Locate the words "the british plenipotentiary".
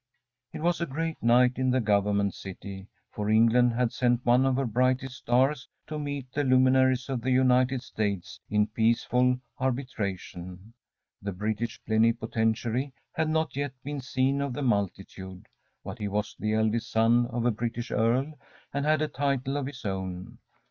11.21-12.93